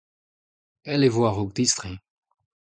pell 0.83 1.05
e 1.07 1.09
vo 1.13 1.21
a-raok 1.27 1.51
distreiñ. 1.55 1.95